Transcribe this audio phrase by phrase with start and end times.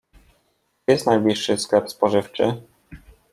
[0.79, 2.61] Gdzie jest najbliższy sklep spożywczy?